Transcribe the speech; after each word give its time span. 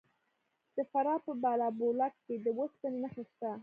د 0.75 0.77
فراه 0.91 1.19
په 1.25 1.33
بالابلوک 1.41 2.13
کې 2.25 2.35
د 2.45 2.47
وسپنې 2.59 2.97
نښې 3.03 3.23
شته. 3.31 3.51